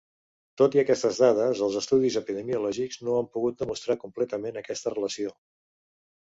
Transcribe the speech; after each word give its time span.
Tot 0.59 0.75
i 0.77 0.79
aquestes 0.83 1.19
dades, 1.23 1.61
els 1.67 1.77
estudis 1.81 2.17
epidemiològics 2.21 2.97
no 3.09 3.19
han 3.19 3.29
pogut 3.37 3.61
demostrar 3.61 3.97
completament 4.07 4.59
aquesta 4.63 4.95
relació. 4.97 5.37